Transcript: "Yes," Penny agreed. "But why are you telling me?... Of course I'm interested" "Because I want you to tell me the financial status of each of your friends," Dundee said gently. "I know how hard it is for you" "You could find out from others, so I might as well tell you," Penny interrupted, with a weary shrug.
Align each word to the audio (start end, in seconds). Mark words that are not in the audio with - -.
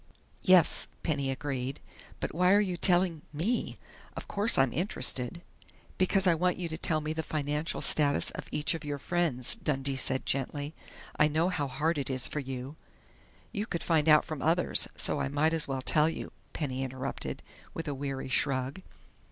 "Yes," 0.41 0.87
Penny 1.03 1.29
agreed. 1.29 1.79
"But 2.19 2.33
why 2.33 2.53
are 2.53 2.59
you 2.59 2.75
telling 2.75 3.21
me?... 3.31 3.77
Of 4.15 4.27
course 4.27 4.57
I'm 4.57 4.73
interested" 4.73 5.43
"Because 5.99 6.25
I 6.25 6.33
want 6.33 6.57
you 6.57 6.67
to 6.69 6.77
tell 6.79 7.01
me 7.01 7.13
the 7.13 7.21
financial 7.21 7.81
status 7.83 8.31
of 8.31 8.47
each 8.49 8.73
of 8.73 8.83
your 8.83 8.97
friends," 8.97 9.53
Dundee 9.53 9.95
said 9.97 10.25
gently. 10.25 10.73
"I 11.19 11.27
know 11.27 11.49
how 11.49 11.67
hard 11.67 11.99
it 11.99 12.09
is 12.09 12.27
for 12.27 12.39
you" 12.39 12.77
"You 13.51 13.67
could 13.67 13.83
find 13.83 14.09
out 14.09 14.25
from 14.25 14.41
others, 14.41 14.87
so 14.95 15.19
I 15.19 15.27
might 15.27 15.53
as 15.53 15.67
well 15.67 15.81
tell 15.83 16.09
you," 16.09 16.31
Penny 16.51 16.81
interrupted, 16.81 17.43
with 17.75 17.87
a 17.87 17.93
weary 17.93 18.27
shrug. 18.29 18.81